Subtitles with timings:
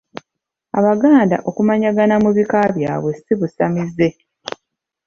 [0.79, 4.07] Abaganda okumanyagana mu bika byabwe si busamize.